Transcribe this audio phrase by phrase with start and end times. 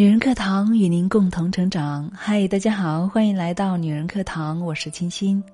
[0.00, 2.10] 女人课堂与您共同成长。
[2.14, 5.44] 嗨，大家好，欢迎来到女人课堂，我是清新。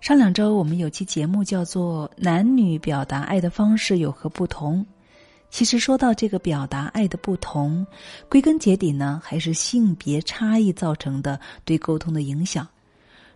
[0.00, 4.78] 上两周我们有期节目叫做《男女表达爱的方式有何不同》。
[5.50, 7.84] 其实说到这个表达爱的不同，
[8.28, 12.64] 归根结底呢，还是性别差异造成的对沟通的影响。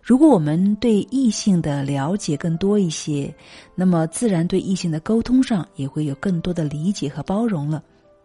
[0.01, 3.35] 如果我们对异性的了解更多一些，
[3.75, 7.83] 那么自然对异性的沟通上也会有更多的理解和包容了。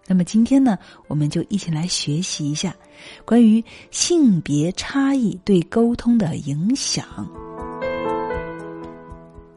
[0.08, 2.74] 那么今天呢，我们就一起来学习一下
[3.26, 7.04] 关于性别差异对沟通的影响。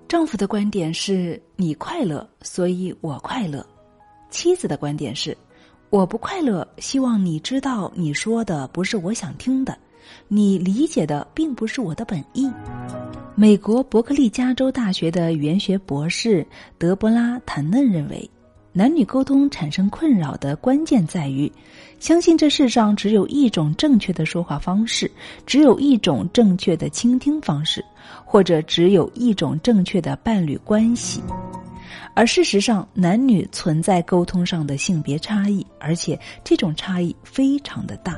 [0.09, 3.65] 丈夫的观点是你快乐，所以我快乐；
[4.29, 5.35] 妻子的观点是
[5.89, 9.77] 我不快乐，希望你知道你说的不是我想听的，
[10.27, 12.51] 你理解的并不是我的本意。
[13.35, 16.45] 美国伯克利加州大学的语言学博士
[16.77, 18.29] 德波拉·坦嫩认为。
[18.73, 21.51] 男女沟通产生困扰的关键在于，
[21.99, 25.11] 相信这世上只有一种正确的说话方式，
[25.45, 27.83] 只有一种正确的倾听方式，
[28.23, 31.21] 或者只有一种正确的伴侣关系。
[32.13, 38.17] 而事实上，男女存在沟通上的性别差异，而且这种差异非常的大。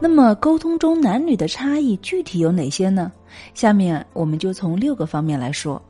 [0.00, 3.10] 那么，沟通中男女的差异具体有哪些呢？
[3.54, 5.82] 下面我们就从六个方面来说。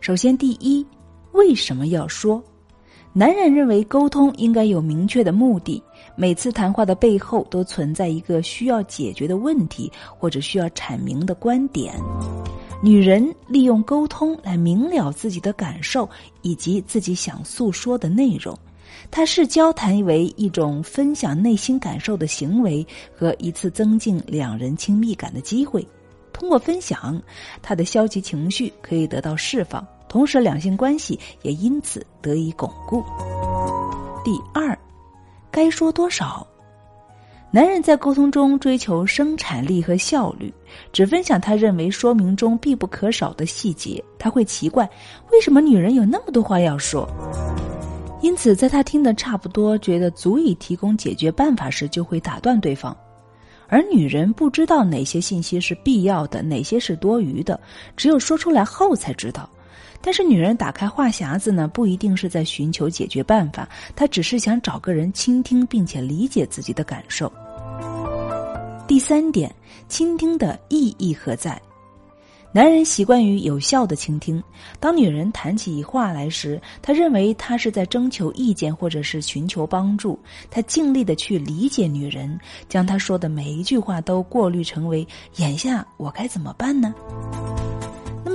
[0.00, 0.84] 首先，第一，
[1.30, 2.42] 为什么要说？
[3.18, 5.82] 男人认为沟通应该有明确的目的，
[6.16, 11.94] 每次谈话的背后都存在一个需要解决的问题或者需要阐明的观点。
[12.82, 16.06] 女人利用沟通来明了自己的感受
[16.42, 18.54] 以及自己想诉说的内容，
[19.10, 22.86] 她视交谈为一种分享内心感受的行为
[23.16, 25.82] 和一次增进两人亲密感的机会。
[26.34, 27.18] 通过分享，
[27.62, 29.82] 她的消极情绪可以得到释放。
[30.08, 33.04] 同时，两性关系也因此得以巩固。
[34.24, 34.76] 第二，
[35.50, 36.46] 该说多少？
[37.52, 40.52] 男人在沟通中追求生产力和效率，
[40.92, 44.02] 只分享他认为说明中必不可少的细节。
[44.18, 44.88] 他会奇怪，
[45.30, 47.08] 为什么女人有那么多话要说？
[48.20, 52.94] 因此，在他听得差不多、觉得足以提供解决办法时，就会打断对方。
[53.68, 57.58] 而女人不知道哪些信息是必要的，哪些是多余的，
[57.96, 59.48] 只有说出来后才知道。
[60.00, 67.32] 但是，女人打开话匣子呢，不一定是在寻求解决办法，她只是想找个人倾听，并且理解自己的感受。
[68.86, 69.52] 第三点，
[69.88, 71.60] 倾听的意义何在？
[72.52, 74.42] 男人习惯于有效的倾听，
[74.80, 80.18] 当女人谈起话来时，他认为他是在征求意见或者是寻求帮助，
[80.50, 86.94] 他尽力的去理解女人，将她说的每一句话都过滤成为眼下我该怎么办呢？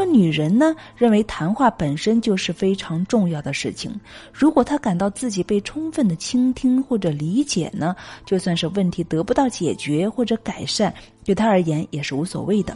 [0.05, 3.91] 女人呢，认为谈话本身就是非常重要的事情。
[4.33, 7.95] 如果她感到自己被充分的倾听或者理解呢，
[8.25, 12.75] 就算是问题得不到解决或者改善，对她而言也是无所谓的。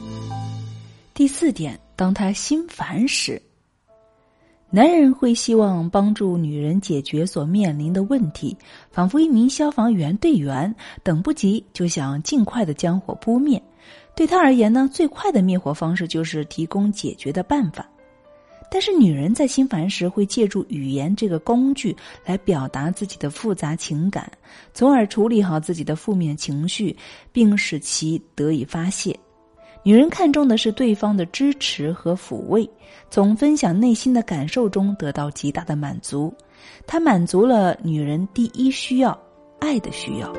[1.13, 3.41] 第四点，当他心烦时，
[4.69, 8.57] 男人会希望帮助女人解决所面临的问题，
[8.91, 13.61] 仿佛一名消防员队员，等不及就想尽快的将火扑灭。
[14.15, 17.87] 对他而言呢，最快的灭火方式就是提供解决的办法。
[18.71, 21.95] 但是，女人在心烦时会借助语言这个工具
[22.25, 24.29] 来表达自己的复杂情感，
[24.73, 26.95] 从而处理好自己的负面情绪，
[27.31, 29.17] 并使其得以发泄。
[29.83, 32.67] 女人看重的是对方的支持和抚慰，
[33.11, 36.33] 从分享内心的感受中得到极大的满足。
[36.87, 39.17] 它满足了女人第一需要——
[39.61, 40.33] 爱的需要。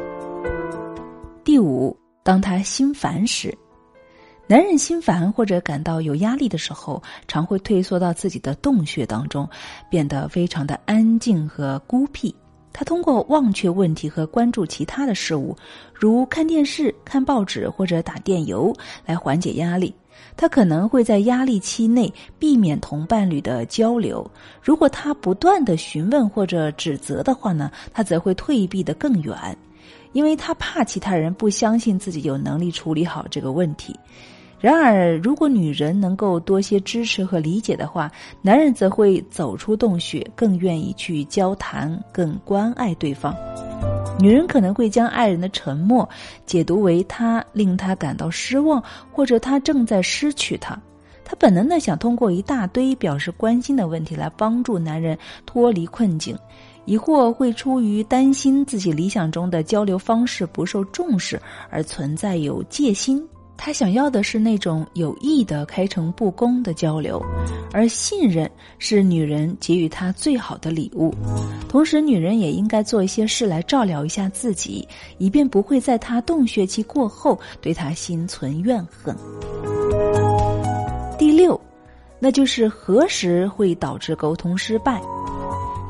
[1.45, 3.57] 第五，当她心烦时。
[4.49, 9.49] 男人心烦或者感到有压力的时候，常会退缩到自己的洞穴当中，
[9.91, 12.33] 变得非常的安静和孤僻。
[12.73, 15.57] 他通过忘却问题和关注其他的事物，
[15.93, 18.73] 如看电视、看报纸或者打电邮
[19.05, 19.93] 来缓解压力。
[20.37, 24.31] 他可能会在压力期内避免同伴侣的交流。
[24.63, 29.57] 如果他不断的询问或者指责的话呢，他则会退避的更远，
[30.13, 33.99] 因为他怕其他人不相信自己有能力处理好这个问题。
[34.59, 38.11] 然而，如果女人能够多些支持和理解的话，
[38.41, 43.35] 男人则会走出洞穴，更愿意去交谈，更关爱对方。
[44.19, 46.09] 女人可能会将爱人的沉默
[46.47, 48.83] 解读为他令他感到失望，
[49.13, 50.81] 或者他正在失去他。
[51.23, 56.39] 她本能的想通过一大堆表示关心的问题来帮助男人脱离困境，
[56.87, 61.39] 亦或会出于担心自己理想中的交流方式不受重视
[61.69, 63.23] 而存在有戒心。
[63.57, 67.21] 他想要的是那种有益的、开诚布公的交流，
[67.73, 68.49] 而信任
[68.79, 71.15] 是女人给予他最好的礼物。
[71.69, 74.87] 同时，女人也应该做一些事来照料一下自己，
[75.19, 79.17] 以便不会在他洞穴期过后对他心存怨恨。
[81.19, 81.59] 第六，
[82.19, 85.01] 那就是何时会导致沟通失败？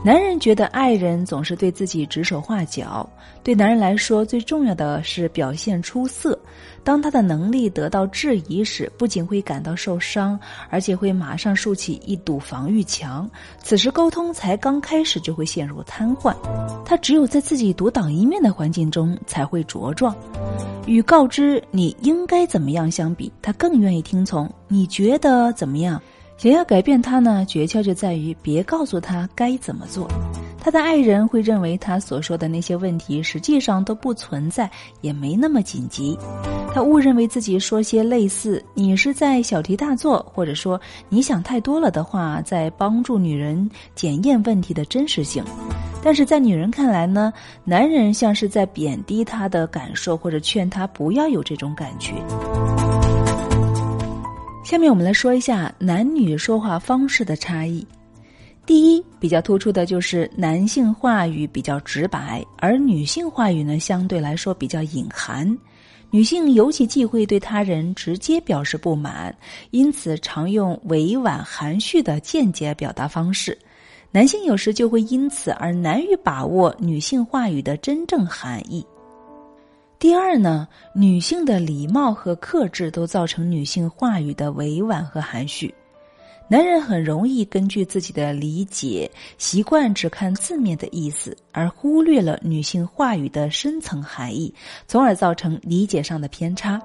[0.07, 3.11] 男人觉得爱人总是对自己指手画脚，
[3.43, 6.39] 对男人来说，最重要的是表现出色。
[6.85, 10.39] 当他的能力得到质疑时，不仅会感到受伤，
[10.71, 13.29] 而且会马上竖起一堵防御墙。
[13.61, 16.33] 此时沟通才刚开始就会陷入瘫痪。
[16.85, 20.15] 他只有在自己独当一面的环境中才会茁壮。
[20.87, 26.01] 与告知你应该怎么样相比，他更愿意听从你觉得怎么样。
[26.37, 30.07] 想要改变他呢，诀窍就在于别告诉他该怎么做。
[30.61, 34.69] 他的爱人会认为他所说的那些问题实际上都不存在，
[35.01, 36.19] 也没那么紧急。
[36.75, 40.79] 他误认为自己说些类似“你是在小题大做”或者说
[41.09, 45.43] “你想太多了”的话，在帮助女人检验问题的真实性。
[46.03, 47.33] 但是在女人看来呢，
[47.65, 52.13] 男人像是在贬低她的感受，或者劝她不要有这种感觉。
[54.67, 57.87] 下面我们来说一下男女说话方式的差异。
[58.67, 65.57] 第一，比较突出的就是男性话语比较直白，而女性话语呢相对来说比较隐含。
[66.11, 69.33] 女性尤其忌讳对他人直接表示不满，
[69.71, 73.57] 因此常用委婉含蓄的间接表达方式。
[74.11, 78.85] 男性有时就会因此而难于把握女性话语的真正含义。
[79.99, 85.75] 第二呢，女性的礼貌和克制都造成女性话语的委婉和含蓄。
[86.49, 94.53] 男人很容易根据自己的理解习惯，只看字面的意思，而忽略了女性话语的深层含义，
[94.87, 96.81] 从而造成理解上的偏差。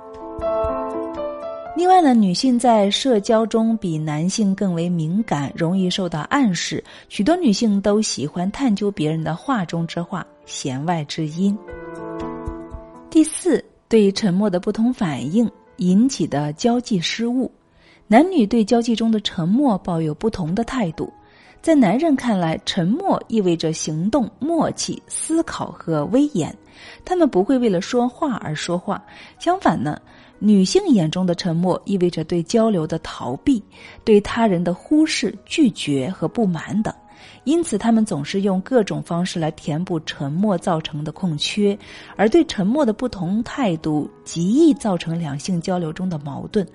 [1.76, 6.84] 另外呢，女性在社交中比男性更为敏感，容易受到暗示。
[7.10, 11.58] 许多女性都喜欢探究别人的话中之话、弦外之音。
[13.22, 17.52] 第四，对沉默的不同反应引起的交际失误，
[18.08, 21.14] 男女对交际中的沉默抱有不同的态度。
[21.62, 26.52] 在男人看来，沉默意味着行动、默契、思考和威严，
[27.06, 29.00] 他们不会为了说话而说话。
[29.38, 30.02] 相反呢，
[30.40, 33.62] 女性眼中的沉默意味着对交流的逃避、
[34.04, 36.92] 对他人的忽视、拒绝和不满等。
[37.44, 41.78] 因此，他们总是用各种方式来填补沉默造成的空缺，
[42.16, 46.68] 而对沉默的不同态度极易造成两性交流中的矛盾。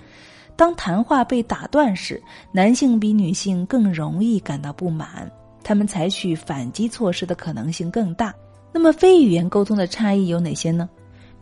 [0.56, 5.30] 当谈话被打断时，男性比女性更容易感到不满，
[5.62, 8.34] 他们采取反击措施的可能性更大。
[8.72, 10.88] 那么，非语言沟通的差异有哪些呢？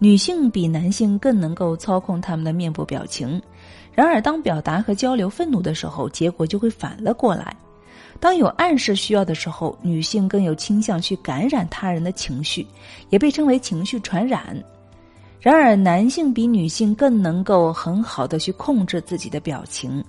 [0.00, 3.40] 女性比男性更能够操控他们的面部表情，
[3.92, 7.56] 然而当表达和交流愤怒的时候，结果就会反了过来。
[8.24, 12.66] 当有暗示需要的时候，女性更有倾向去感染他人的情绪，
[13.10, 14.56] 也被称为情绪传染。
[15.42, 20.02] 然而，男性比女性更能够很好的去控制自己的表情。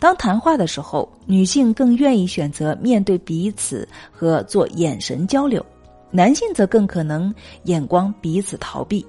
[0.00, 5.64] 当谈话的时候，女性更愿意选择面对彼此和做眼神交流，
[6.10, 7.32] 男性则更可能
[7.62, 9.06] 眼光彼此逃避。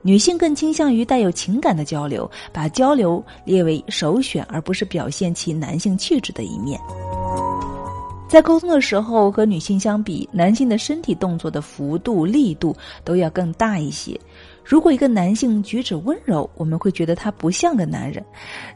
[0.00, 6.80] 女性更倾向于带有情感的交流，把交流列为首选，而不是表现其男性气质的一面。
[8.32, 12.74] 在沟通的时候，和女性相比，男性的身体动作的幅度、力度
[13.04, 14.18] 都要更大一些。
[14.64, 18.24] 如果一个男性举止温柔，我们会觉得他不像个男人，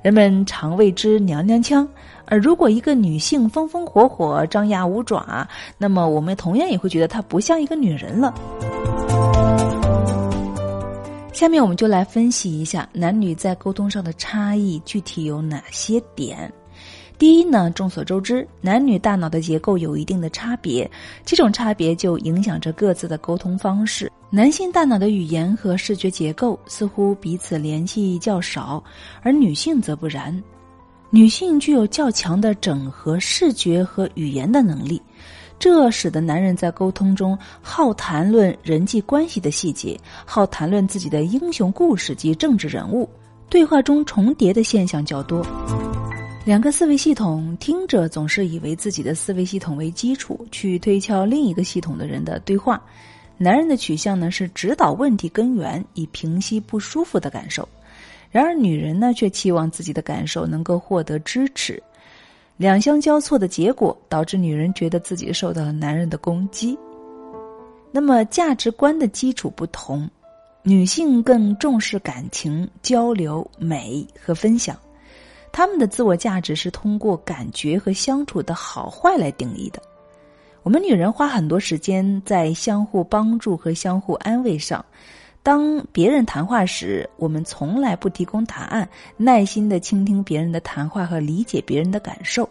[0.02, 1.88] 人们常谓之娘娘腔；
[2.26, 5.48] 而如果一个女性风风火火、张牙舞爪，
[5.78, 8.34] 那么我们同样也会觉得她不像一个女人了。
[11.32, 16.52] 下面我们就来分析一下男女在沟通上的差异具体有哪些点。
[17.18, 20.90] 第一呢，众所周知，男女大脑的结构有一定的差别，
[21.24, 24.12] 这种差别就影响着各自的沟通方式。
[24.28, 28.84] 男性大脑的语言和视觉结构似乎彼此联系较少，
[29.22, 30.42] 而女性则不然。
[31.08, 35.00] 女性具有较强的整合视觉和语言的能力，
[35.58, 43.08] 这使得男人在沟通中好谈论人际关系的细节，好谈论自己的英雄故事及政治人物，
[43.48, 45.46] 对话中重叠的现象较多。
[46.46, 52.80] 两个思维系统，听者总是以为自己的思维系统为基础，去推敲另一个系统的人的对话。
[53.36, 57.64] 男人的取向呢是指导问题根源，以平息不舒服的感受；
[58.30, 61.82] 然而女人呢却期望自己的感受能够获得支持。
[62.56, 66.78] 两相交错的结果，导致女人觉得自己受到了男人的攻击。
[67.90, 70.08] 那么价值观的基础不同。
[70.62, 74.76] 女性更重视感情、交流、美和分享。
[75.56, 79.80] 他们的自我价值是通过感觉和相处的好坏来定义的。
[80.62, 84.84] 我们女人花很多时间在相互帮助和相互安慰上。
[85.42, 88.86] 当别人谈话时，我们从来不提供答案，
[89.16, 92.46] 耐心的倾听别人的谈话和理解别人的感受，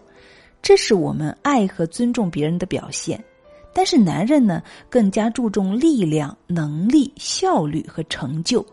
[0.63, 3.23] 这是我们爱和尊重别人的表现。
[3.71, 8.65] 但是男人呢，更加注重力量、能力、效率和成就。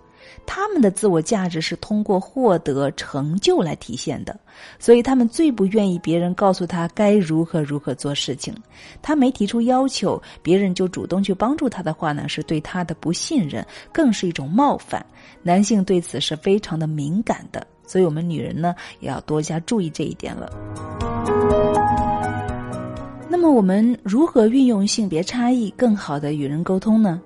[0.46, 4.38] 他们的自我价值是通过获得成就来体现的，
[4.78, 8.54] 所以他们最不愿意别人告诉他该如何如何做事情。
[9.00, 15.04] 他没提出要求，别人就主动去帮助他的话呢，是对他的不信任，更是一种冒犯。
[15.42, 20.50] 男性对此是非常的敏感的，所以我们女人呢也要多加注意这一点了。
[23.28, 27.20] 那么，我们如何运用性别差异更好的与人沟通呢？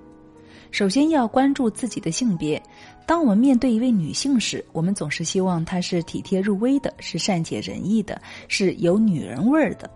[0.77, 2.61] 首先要关注自己的性别。
[3.03, 9.89] 当我们面对一位女性时，我们总是希望她是体贴入微的，是善解人意的，是有女人味儿的。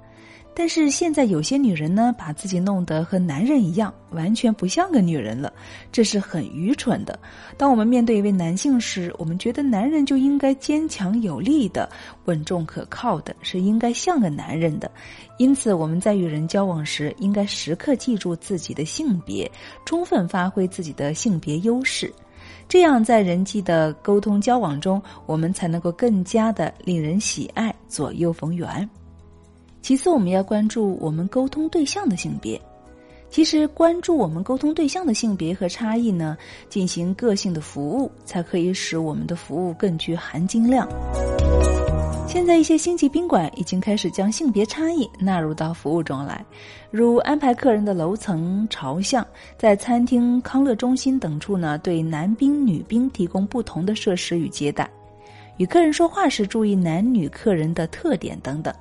[0.53, 5.51] 但是现在有些女人呢，把自己弄得和男人一样，完全不像个女人了，
[5.91, 7.17] 这是很愚蠢的。
[7.57, 11.89] 当我们面对一位男性时，我们觉得男人就应该坚强有力的、
[12.25, 14.91] 稳重可靠的，是应该像个男人的。
[15.37, 19.49] 因此，我们在与人交往时，应该时刻记住自己的性别，
[19.85, 22.13] 充分发挥自己的性别优势。
[22.67, 28.87] 这样，在人际的沟通交往中，我们才能够更加的令人喜爱，左右逢源。
[29.81, 32.61] 其次，我们要关注我们沟通对象的性别。
[33.29, 36.37] 其实，关注我们沟通对象的性别和差异呢，
[36.69, 40.87] 进行个性的服务，才可以使我们的服务更具含金量。
[42.27, 46.45] 现在一些星级宾馆已经开始将性别差异纳入到服务中来，
[46.89, 49.25] 如安排客人的楼层朝向，
[49.57, 54.85] 在餐厅、康乐中心等处呢，对男宾、女宾提供不同的设施与接待；
[55.57, 58.73] 与客人说话时注意男女客人的特点等等，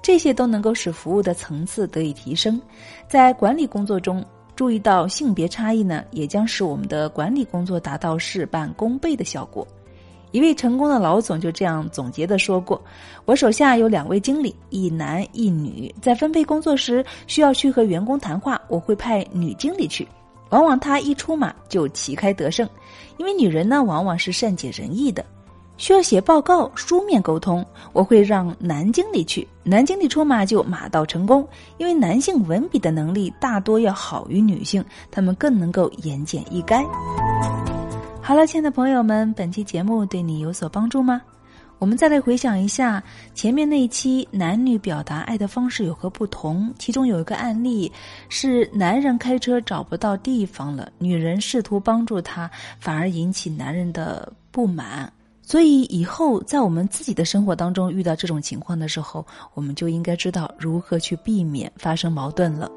[0.00, 2.60] 这些都能够使服务的层次得以提升。
[3.08, 9.66] 在管理工作中注意到性别差异呢，也将使我们的管理工作达到事半功倍的效果。
[10.30, 12.78] 一位成功的老总就这样总结的说过
[13.24, 20.06] ：“我手下有两位经理，一男一女，在分配工作时需要去和员工谈话，我会派女经理去。
[20.50, 22.68] 往往她一出马就旗开得胜，
[23.16, 25.24] 因为女人呢往往是善解人意的。
[25.78, 29.46] 需要写报告、书面沟通，我会让男经理去。
[29.62, 31.46] 男经理出马就马到成功，
[31.78, 36.84] 因为男性文笔的能力大多要好于女性，他们更能够言简意赅。”
[38.20, 41.22] 好了，亲爱的朋友们，本期节目对你有所帮助吗？
[41.78, 43.00] 我们再来回想一下
[43.34, 46.74] 前面那一期男女表达爱的方式有何不同。
[46.76, 47.90] 其中有一个案例
[48.28, 55.10] 是男人开车找不到地方了，女人试图帮助他，反而引起男人的不满。
[55.48, 59.24] 所以以后在我们自己的生活当中遇到这种情况的时候，
[59.54, 62.70] 我们就应该知道如何去避免发生矛盾了。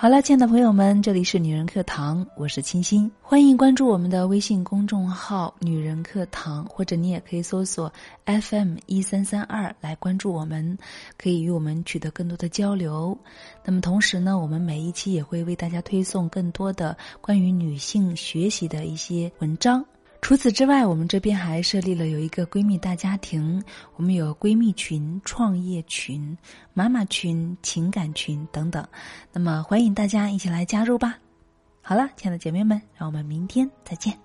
[0.00, 7.92] 好了，亲爱的朋友们，这里是女人课堂，我是清新，欢迎关注我们的微信公众号“女人课堂”，或者你也可以搜索
[8.24, 10.78] FM 一三三二来关注我们，
[11.18, 13.18] 可以与我们取得更多的交流。
[13.62, 19.84] 那么同时呢，我们每一期也会为大家推送更多的关于女性学习的一些文章。
[20.22, 23.62] 除此之外，我们这边还设立了有一个闺蜜大家庭，
[23.96, 26.36] 我们有闺蜜群、创业群、
[26.72, 28.86] 妈妈群、情感群等等，
[29.32, 31.18] 那么欢迎大家一起来加入吧。
[31.82, 34.16] 好了，亲爱的姐妹们，让我们明天再见。